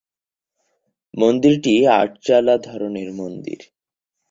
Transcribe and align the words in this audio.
মন্দিরটি 1.13 1.73
‘আট-চালা’ 1.91 2.55
ধরনের 2.63 3.09
মন্দির। 3.11 3.59